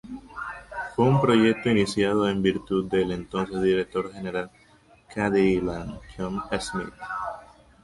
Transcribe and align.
Fue 0.95 1.05
un 1.05 1.21
proyecto 1.21 1.69
iniciado 1.69 2.27
en 2.27 2.41
virtud 2.41 2.89
del 2.89 3.11
entonces 3.11 3.61
director 3.61 4.11
general 4.11 4.49
de 4.49 5.13
Cadillac, 5.13 6.01
John 6.17 6.41
Smith. 6.59 6.89